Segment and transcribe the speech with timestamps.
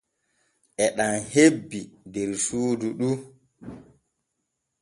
[0.83, 1.79] E ɗam hebbi
[2.13, 3.09] der suudu ɗu.